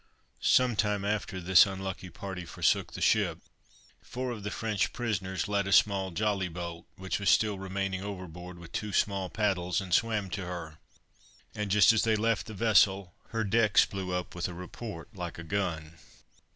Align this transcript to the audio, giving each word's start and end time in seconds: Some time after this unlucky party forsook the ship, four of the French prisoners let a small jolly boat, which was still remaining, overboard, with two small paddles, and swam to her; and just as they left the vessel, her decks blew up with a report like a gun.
Some 0.39 0.75
time 0.75 1.05
after 1.05 1.39
this 1.39 1.67
unlucky 1.67 2.09
party 2.09 2.43
forsook 2.43 2.93
the 2.93 3.01
ship, 3.01 3.37
four 4.01 4.31
of 4.31 4.41
the 4.41 4.49
French 4.49 4.93
prisoners 4.93 5.47
let 5.47 5.67
a 5.67 5.71
small 5.71 6.09
jolly 6.09 6.47
boat, 6.47 6.85
which 6.95 7.19
was 7.19 7.29
still 7.29 7.59
remaining, 7.59 8.01
overboard, 8.01 8.57
with 8.57 8.71
two 8.71 8.93
small 8.93 9.29
paddles, 9.29 9.79
and 9.79 9.93
swam 9.93 10.31
to 10.31 10.43
her; 10.43 10.79
and 11.53 11.69
just 11.69 11.93
as 11.93 12.01
they 12.03 12.15
left 12.15 12.47
the 12.47 12.55
vessel, 12.55 13.13
her 13.27 13.43
decks 13.43 13.85
blew 13.85 14.11
up 14.11 14.33
with 14.33 14.47
a 14.47 14.55
report 14.55 15.15
like 15.15 15.37
a 15.37 15.43
gun. 15.43 15.93